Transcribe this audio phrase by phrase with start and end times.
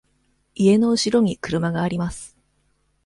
[0.55, 2.35] 家のうしろに車があります。